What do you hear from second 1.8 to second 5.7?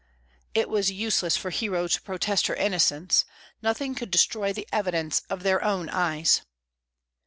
to protest her innocence; nothing could destroy the evidence of their